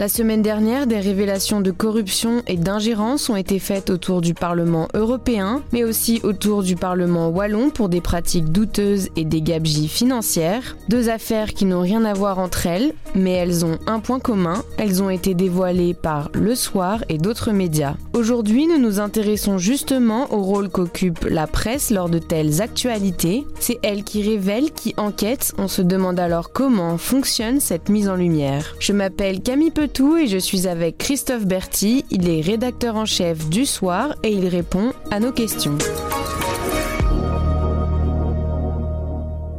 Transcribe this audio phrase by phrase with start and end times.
[0.00, 4.88] La semaine dernière, des révélations de corruption et d'ingérence ont été faites autour du Parlement
[4.94, 10.78] européen, mais aussi autour du Parlement wallon pour des pratiques douteuses et des gabegies financières.
[10.88, 14.62] Deux affaires qui n'ont rien à voir entre elles, mais elles ont un point commun,
[14.78, 17.96] elles ont été dévoilées par Le Soir et d'autres médias.
[18.14, 23.46] Aujourd'hui, nous nous intéressons justement au rôle qu'occupe la presse lors de telles actualités.
[23.58, 28.16] C'est elle qui révèle, qui enquête, on se demande alors comment fonctionne cette mise en
[28.16, 28.76] lumière.
[28.78, 32.04] Je m'appelle Camille Petit tout et je suis avec Christophe Berti.
[32.10, 35.76] Il est rédacteur en chef du soir et il répond à nos questions.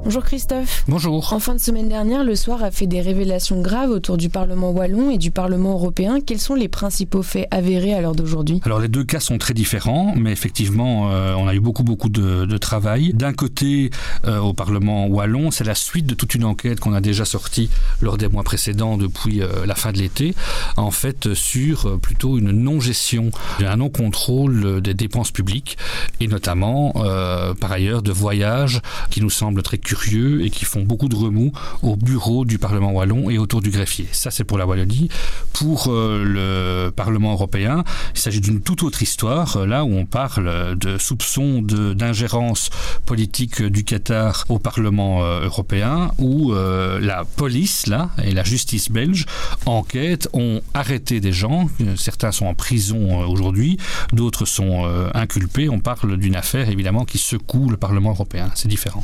[0.03, 0.83] Bonjour Christophe.
[0.87, 1.31] Bonjour.
[1.31, 4.71] En fin de semaine dernière, le soir a fait des révélations graves autour du Parlement
[4.71, 6.19] wallon et du Parlement européen.
[6.25, 8.61] Quels sont les principaux faits avérés à l'heure d'aujourd'hui?
[8.65, 12.09] Alors les deux cas sont très différents, mais effectivement, euh, on a eu beaucoup beaucoup
[12.09, 13.13] de, de travail.
[13.13, 13.91] D'un côté,
[14.25, 17.69] euh, au Parlement wallon, c'est la suite de toute une enquête qu'on a déjà sortie
[18.02, 20.33] lors des mois précédents depuis euh, la fin de l'été,
[20.77, 25.77] en fait sur plutôt une non-gestion, un non-contrôle des dépenses publiques,
[26.19, 26.93] et notamment
[27.59, 29.77] par ailleurs de voyages qui nous semblent très
[30.42, 34.08] et qui font beaucoup de remous au bureau du Parlement wallon et autour du greffier.
[34.11, 35.09] Ça, c'est pour la Wallonie.
[35.53, 37.83] Pour euh, le Parlement européen,
[38.16, 42.70] il s'agit d'une toute autre histoire, euh, là où on parle de soupçons d'ingérence
[43.06, 49.26] politique du Qatar au Parlement euh, européen, où la police là et la justice belge
[49.66, 51.70] enquête ont arrêté des gens.
[51.95, 53.78] Certains sont en prison aujourd'hui,
[54.14, 55.70] d'autres sont inculpés.
[55.70, 58.50] On parle d'une affaire évidemment qui secoue le Parlement européen.
[58.55, 59.03] C'est différent.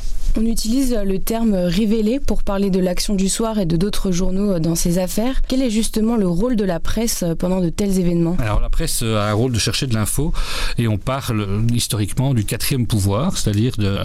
[0.78, 5.00] Le terme révélé pour parler de l'action du soir et de d'autres journaux dans ces
[5.00, 5.42] affaires.
[5.47, 8.38] Quel est justement le rôle de la presse pendant de tels événements?
[8.39, 10.33] Alors la presse a un rôle de chercher de l'info
[10.78, 13.98] et on parle historiquement du quatrième pouvoir, c'est-à-dire de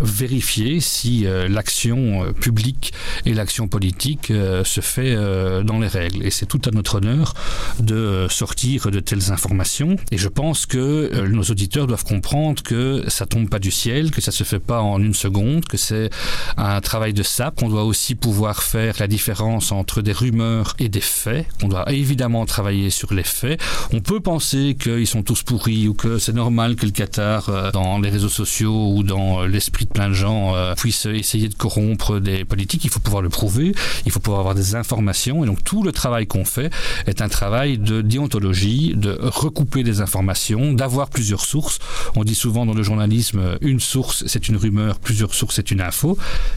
[0.00, 2.92] vérifier si euh, l'action euh, publique
[3.24, 6.24] et l'action politique euh, se fait euh, dans les règles.
[6.26, 7.34] Et c'est tout à notre honneur
[7.80, 9.96] de euh, sortir de telles informations.
[10.12, 14.10] Et je pense que euh, nos auditeurs doivent comprendre que ça tombe pas du ciel,
[14.10, 16.10] que ça se fait pas en une seconde, que c'est
[16.56, 17.62] un travail de sape.
[17.62, 21.46] On doit aussi pouvoir faire la différence entre des rumeurs et des faits.
[21.62, 23.60] On doit évidemment travailler sur les faits.
[23.92, 27.70] On peut penser qu'ils sont tous pourris ou que c'est normal que le Qatar, euh,
[27.70, 31.48] dans les réseaux sociaux ou dans euh, l'esprit de plein de gens, euh, puisse essayer
[31.48, 32.84] de corrompre des politiques.
[32.84, 33.74] Il faut pouvoir le prouver.
[34.06, 35.44] Il faut pouvoir avoir des informations.
[35.44, 36.70] Et donc tout le travail qu'on fait
[37.06, 41.78] est un travail de déontologie, de recouper des informations, d'avoir plusieurs sources.
[42.16, 45.80] On dit souvent dans le journalisme, une source c'est une rumeur, plusieurs sources c'est une
[45.80, 46.07] info.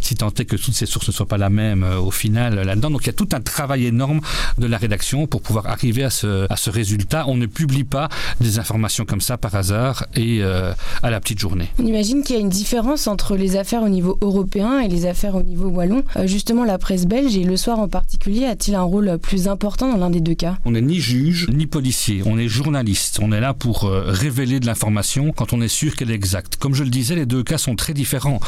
[0.02, 2.58] Si tant est que toutes ces sources ne soient pas la même euh, au final
[2.58, 2.92] euh, là-dedans.
[2.92, 4.22] Donc il y a tout un travail énorme
[4.58, 7.26] de la rédaction pour pouvoir arriver à ce, à ce résultat.
[7.28, 8.10] On ne publie pas
[8.40, 10.74] des informations comme ça par hasard et euh,
[11.04, 11.70] à la petite journée.
[11.80, 15.06] On imagine qu'il y a une différence entre les affaires au niveau européen et les
[15.06, 16.04] affaires au niveau wallon.
[16.16, 19.92] Euh, justement, la presse belge et le soir en particulier a-t-il un rôle plus important
[19.92, 20.58] dans l'un des deux cas?
[20.66, 23.20] On n'est ni juge ni policier, on est journaliste.
[23.22, 26.58] On est là pour euh, révéler de l'information quand on est sûr qu'elle est exacte.
[26.58, 28.40] Comme je le disais, les deux cas sont très différents.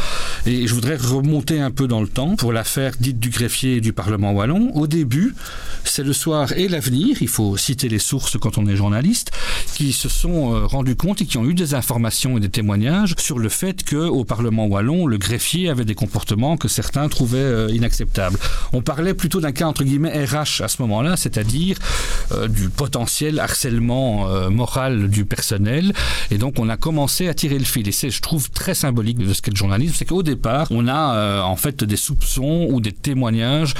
[0.46, 3.94] Et je voudrais remonter un peu dans le temps pour l'affaire dite du greffier du
[3.94, 4.72] Parlement wallon.
[4.74, 5.36] Au début,
[5.84, 9.32] c'est le soir et l'avenir, il faut citer les sources quand on est journaliste,
[9.74, 13.16] qui se sont euh, rendus compte et qui ont eu des informations et des témoignages
[13.18, 17.70] sur le fait qu'au Parlement wallon, le greffier avait des comportements que certains trouvaient euh,
[17.72, 18.38] inacceptables.
[18.72, 21.78] On parlait plutôt d'un cas entre guillemets RH à ce moment-là, c'est-à-dire
[22.32, 24.04] euh, du potentiel harcèlement
[24.50, 25.94] moral du personnel.
[26.32, 27.88] Et donc on a commencé à tirer le fil.
[27.88, 30.83] Et c'est, je trouve, très symbolique de ce qu'est le journalisme, c'est qu'au départ, on
[30.88, 33.74] a euh, en fait des soupçons ou des témoignages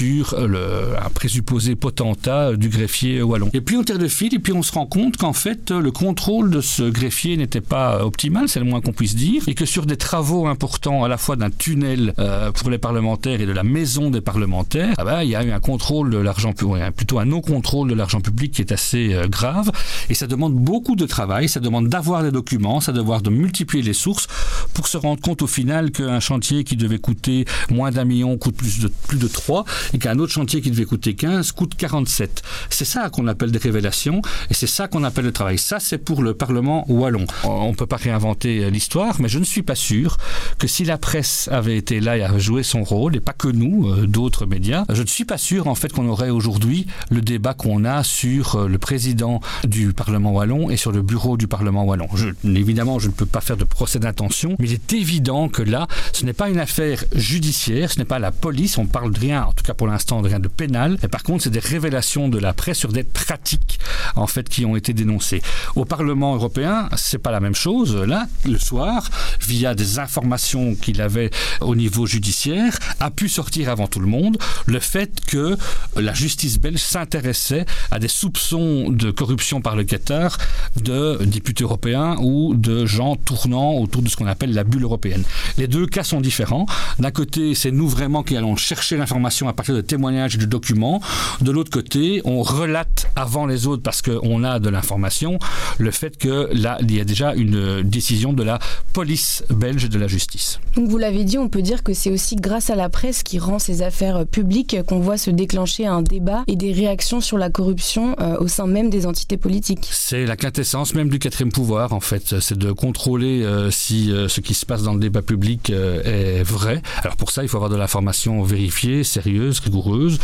[0.00, 3.50] sur euh, un présupposé potentat du greffier wallon.
[3.52, 5.90] Et puis on tire le fil et puis on se rend compte qu'en fait le
[5.90, 9.66] contrôle de ce greffier n'était pas optimal, c'est le moins qu'on puisse dire, et que
[9.66, 13.52] sur des travaux importants à la fois d'un tunnel euh, pour les parlementaires et de
[13.52, 16.94] la maison des parlementaires, ah ben, il y a eu un contrôle de l'argent public,
[16.96, 19.70] plutôt un non-contrôle de l'argent public qui est assez euh, grave,
[20.08, 23.82] et ça demande beaucoup de travail, ça demande d'avoir des documents, ça demande de multiplier
[23.82, 24.28] les sources
[24.72, 28.56] pour se rendre compte au final qu'un chantier qui devait coûter moins d'un million coûte
[28.56, 32.42] plus de, plus de 3 et qu'un autre chantier qui devait coûter 15 coûte 47.
[32.70, 35.58] C'est ça qu'on appelle des révélations et c'est ça qu'on appelle le travail.
[35.58, 37.26] Ça, c'est pour le Parlement wallon.
[37.44, 40.16] On ne peut pas réinventer euh, l'histoire, mais je ne suis pas sûr
[40.58, 43.48] que si la presse avait été là et avait joué son rôle, et pas que
[43.48, 47.20] nous, euh, d'autres médias, je ne suis pas sûr en fait qu'on aurait aujourd'hui le
[47.20, 51.48] débat qu'on a sur euh, le président du Parlement wallon et sur le bureau du
[51.48, 52.08] Parlement wallon.
[52.44, 55.86] Évidemment, je ne peux pas faire de procès d'intention, mais il est évident que là,
[56.12, 59.44] ce n'est pas une affaire judiciaire, ce n'est pas la police, on parle de rien,
[59.44, 60.98] en tout cas pour l'instant rien de pénal.
[61.02, 63.80] Mais par contre, c'est des révélations de la presse sur des pratiques
[64.14, 65.40] en fait qui ont été dénoncées.
[65.74, 67.96] Au Parlement européen, c'est pas la même chose.
[67.96, 69.08] Là, le soir,
[69.40, 71.30] via des informations qu'il avait
[71.62, 74.36] au niveau judiciaire, a pu sortir avant tout le monde
[74.66, 75.56] le fait que
[75.96, 80.36] la justice belge s'intéressait à des soupçons de corruption par le Qatar
[80.76, 85.24] de députés européens ou de gens tournant autour de ce qu'on appelle la bulle européenne.
[85.56, 86.66] Les deux cas sont différents.
[86.98, 90.46] D'un côté, c'est nous vraiment qui allons chercher l'information à partir de témoignages et de
[90.46, 91.02] documents.
[91.42, 95.38] De l'autre côté, on relate avant les autres parce qu'on a de l'information
[95.78, 98.58] le fait que là, il y a déjà une décision de la
[98.94, 100.60] police belge de la justice.
[100.76, 103.38] Donc vous l'avez dit, on peut dire que c'est aussi grâce à la presse qui
[103.38, 107.50] rend ces affaires publiques qu'on voit se déclencher un débat et des réactions sur la
[107.50, 109.88] corruption euh, au sein même des entités politiques.
[109.90, 112.40] C'est la quintessence même du quatrième pouvoir, en fait.
[112.40, 116.42] C'est de contrôler euh, si euh, ce qui se passe dans le débat public est
[116.42, 116.80] vrai.
[117.02, 120.18] Alors pour ça, il faut avoir de l'information vérifiée, sérieuse, rigoureuse.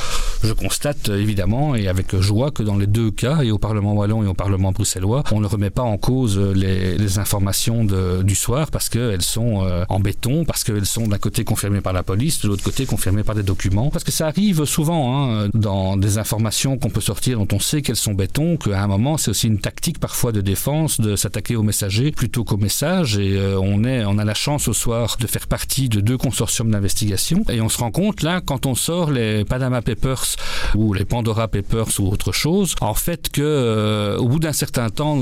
[0.45, 4.23] Je constate évidemment et avec joie que dans les deux cas, et au Parlement wallon
[4.23, 8.89] et au Parlement bruxellois, on ne remet pas en cause les, informations du soir parce
[8.89, 12.63] qu'elles sont en béton, parce qu'elles sont d'un côté confirmées par la police, de l'autre
[12.63, 13.91] côté confirmées par des documents.
[13.91, 17.81] Parce que ça arrive souvent hein, dans des informations qu'on peut sortir dont on sait
[17.81, 21.57] qu'elles sont béton, qu'à un moment c'est aussi une tactique parfois de défense de s'attaquer
[21.57, 23.19] aux messagers plutôt qu'aux messages.
[23.19, 26.19] Et euh, on est, on a la chance au soir de faire partie de deux
[26.19, 27.45] consortiums d'investigation.
[27.51, 30.37] Et on se rend compte là, quand on sort les Panama Papers
[30.75, 34.89] ou les Pandora Papers ou autre chose, en fait que euh, au bout d'un certain
[34.91, 35.17] temps, on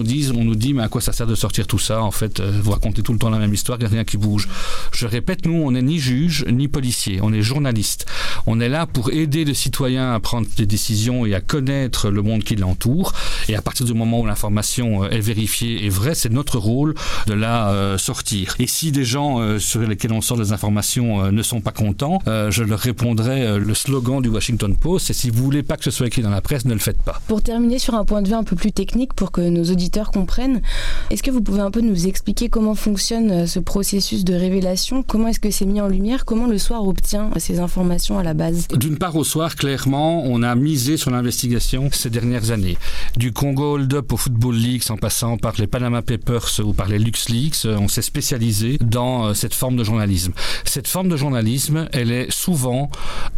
[0.44, 2.72] nous dit, mais à quoi ça sert de sortir tout ça En fait, euh, vous
[2.72, 4.48] racontez tout le temps la même histoire, il n'y a rien qui bouge.
[4.92, 8.06] Je répète, nous, on n'est ni juge ni policier, on est journaliste.
[8.46, 12.22] On est là pour aider le citoyen à prendre des décisions et à connaître le
[12.22, 13.12] monde qui l'entoure.
[13.48, 16.94] Et à partir du moment où l'information euh, est vérifiée et vraie, c'est notre rôle
[17.26, 18.56] de la euh, sortir.
[18.58, 22.20] Et si des gens euh, sur lesquels on sort des informations ne sont pas contents,
[22.26, 25.90] je leur répondrai le slogan du Washington Post, c'est si vous voulez pas que ce
[25.90, 27.20] soit écrit dans la presse, ne le faites pas.
[27.26, 30.10] Pour terminer sur un point de vue un peu plus technique, pour que nos auditeurs
[30.10, 30.62] comprennent,
[31.10, 35.02] est-ce que vous pouvez un peu nous expliquer comment fonctionne ce processus de révélation?
[35.02, 36.24] Comment est-ce que c'est mis en lumière?
[36.24, 38.68] Comment le soir obtient ces informations à la base?
[38.68, 42.76] D'une part, au soir, clairement, on a misé sur l'investigation ces dernières années.
[43.16, 46.88] Du Congo Hold Up au Football Leaks, en passant par les Panama Papers ou par
[46.88, 50.32] les LuxLeaks, on s'est spécialisé dans euh, cette forme de journalisme.
[50.64, 52.90] Cette forme de journalisme, elle est souvent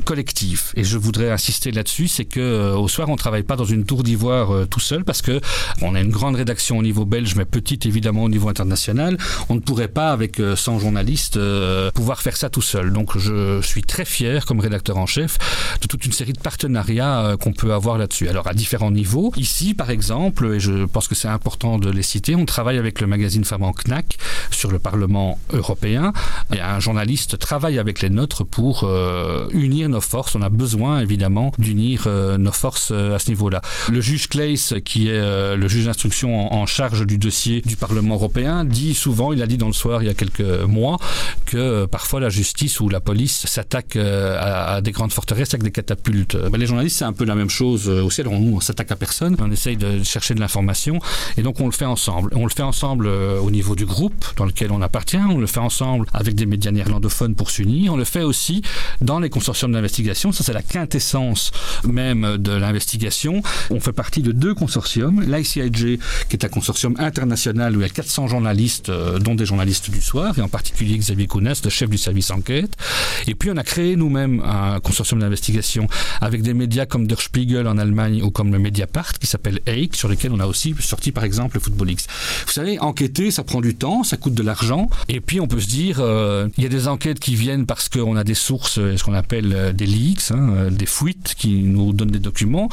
[0.05, 0.73] collective.
[0.77, 3.85] Et je voudrais insister là-dessus, c'est que euh, au soir, on travaille pas dans une
[3.85, 5.41] tour d'ivoire euh, tout seul, parce que
[5.83, 9.17] on a une grande rédaction au niveau belge, mais petite évidemment au niveau international.
[9.49, 11.39] On ne pourrait pas, avec 100 journalistes,
[11.95, 12.93] pouvoir faire ça tout seul.
[12.93, 15.39] Donc je suis très fier, comme rédacteur en chef,
[15.81, 18.29] de toute une série de partenariats euh, qu'on peut avoir là-dessus.
[18.29, 19.33] Alors à différents niveaux.
[19.37, 23.01] Ici, par exemple, et je pense que c'est important de les citer, on travaille avec
[23.01, 24.19] le magazine Femmes en Knack
[24.51, 26.13] sur le Parlement européen.
[26.55, 30.35] Et un journaliste travaille avec les nôtres pour euh, unir nos forces.
[30.35, 33.61] On a besoin évidemment d'unir euh, nos forces à ce niveau-là.
[33.91, 38.65] Le juge Claes, qui est le juge d'instruction en, charge du dossier du Parlement européen,
[38.65, 40.99] dit souvent, il a dit dans le soir il y a quelques mois,
[41.45, 45.71] que parfois la justice ou la police s'attaque à, à, des grandes forteresses avec des
[45.71, 46.37] catapultes.
[46.37, 48.21] Ben, les journalistes, c'est un peu la même chose euh, aussi.
[48.21, 49.37] Alors, nous, on s'attaque à personne.
[49.39, 50.99] On essaye de chercher de l'information.
[51.37, 52.31] Et donc, on le fait ensemble.
[52.35, 55.17] On le fait ensemble euh, au niveau du groupe dans lequel on appartient.
[55.17, 57.95] On le fait ensemble avec des médias néerlandophones pour s'unir.
[57.95, 58.63] On le fait aussi
[59.01, 60.33] dans les consortiums d'investigation.
[60.33, 61.53] Ça, c'est la quintessence
[61.85, 63.43] même de l'investigation.
[63.71, 65.23] On fait partie de deux consortiums.
[65.23, 65.99] L'ICIJ,
[66.29, 69.91] qui est un consortium international où il y a 400 journalistes, euh, dont des journalistes
[69.91, 72.77] du soir, et en particulier Xavier Kounas, le chef du service enquête.
[73.27, 75.89] Et puis, on a créé nous-mêmes un consortium d'investigation
[76.21, 79.61] avec des médias comme Der Spiegel en Allemagne ou comme le Mediapart qui s'appelle
[79.93, 82.07] Sur lequel on a aussi sorti par exemple le Football X.
[82.47, 85.61] Vous savez, enquêter, ça prend du temps, ça coûte de l'argent, et puis on peut
[85.61, 88.79] se dire, euh, il y a des enquêtes qui viennent parce qu'on a des sources,
[88.79, 92.69] euh, ce qu'on appelle euh, des leaks, hein, des fuites qui nous donnent des documents,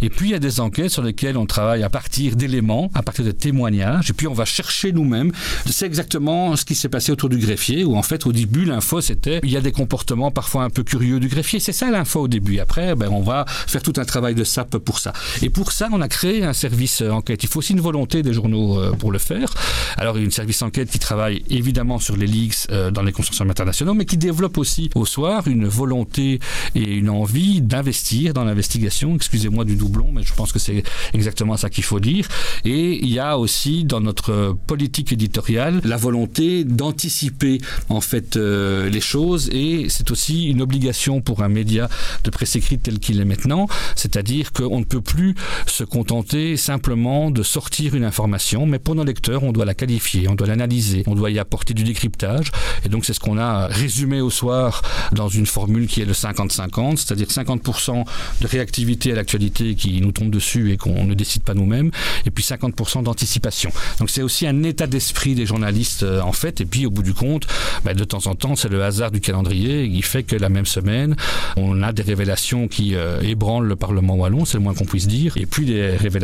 [0.00, 3.02] et puis il y a des enquêtes sur lesquelles on travaille à partir d'éléments, à
[3.02, 5.32] partir de témoignages, et puis on va chercher nous-mêmes.
[5.66, 9.00] C'est exactement ce qui s'est passé autour du greffier, où en fait au début l'info
[9.00, 11.60] c'était, il y a des comportements parfois un peu curieux du greffier.
[11.60, 12.58] C'est ça l'info au début.
[12.58, 15.12] Après, ben, on va faire tout un travail de SAP pour ça.
[15.42, 17.42] Et pour ça, on a créé un service euh, enquête.
[17.42, 19.52] Il faut aussi une volonté des journaux euh, pour le faire.
[19.96, 23.02] Alors, il y a une service enquête qui travaille évidemment sur les leaks euh, dans
[23.02, 26.40] les consortiums internationaux, mais qui développe aussi au soir une volonté
[26.74, 29.14] et une envie d'investir dans l'investigation.
[29.14, 30.82] Excusez-moi du doublon, mais je pense que c'est
[31.14, 32.28] exactement ça qu'il faut dire.
[32.64, 39.00] Et il y a aussi dans notre politique éditoriale la volonté d'anticiper en fait les
[39.00, 41.88] choses et c'est aussi une obligation pour un média
[42.24, 43.66] de presse écrite tel qu'il est maintenant,
[43.96, 45.34] c'est-à-dire qu'on ne peut plus
[45.66, 50.28] se contenter simplement de sortir une information, mais pour nos lecteurs, on doit la qualifier,
[50.28, 52.50] on doit l'analyser, on doit y apporter du décryptage,
[52.84, 54.82] et donc c'est ce qu'on a résumé au soir
[55.12, 58.04] dans une formule qui est le 50 50, c'est-à-dire 50%
[58.40, 61.90] de réactivité à l'actualité qui nous tombe dessus et qu'on ne décide pas nous-mêmes,
[62.26, 63.70] et puis 50% d'anticipation.
[63.98, 67.02] Donc c'est aussi un état d'esprit des journalistes euh, en fait, et puis au bout
[67.02, 67.46] du compte,
[67.84, 70.66] bah, de temps en temps, c'est le hasard du calendrier qui fait que la même
[70.66, 71.16] semaine,
[71.56, 75.08] on a des révélations qui euh, ébranlent le Parlement wallon, c'est le moins qu'on puisse
[75.08, 76.17] dire, et puis des révélations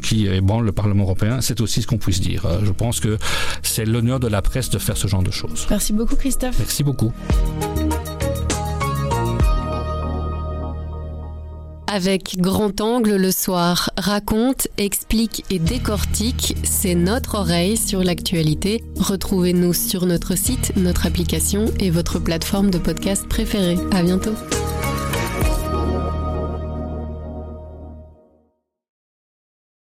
[0.00, 2.46] qui ébranlent le Parlement européen, c'est aussi ce qu'on puisse dire.
[2.46, 3.18] Euh, je pense que
[3.62, 5.66] c'est l'honneur de la presse de faire ce genre de choses.
[5.70, 6.58] Merci beaucoup Christophe.
[6.58, 7.12] Merci beaucoup.
[11.92, 18.84] Avec Grand Angle le soir, raconte, explique et décortique, c'est notre oreille sur l'actualité.
[18.96, 23.76] Retrouvez-nous sur notre site, notre application et votre plateforme de podcast préférée.
[23.90, 24.34] À bientôt.